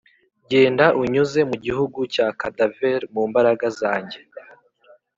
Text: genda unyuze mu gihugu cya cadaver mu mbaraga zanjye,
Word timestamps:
genda 0.51 0.85
unyuze 1.01 1.39
mu 1.49 1.55
gihugu 1.65 1.99
cya 2.13 2.27
cadaver 2.39 2.99
mu 3.13 3.21
mbaraga 3.29 3.65
zanjye, 3.79 4.17